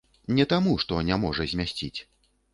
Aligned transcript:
Не 0.37 0.45
таму, 0.53 0.73
што 0.85 0.97
не 1.11 1.19
можа 1.27 1.47
змясціць. 1.53 1.95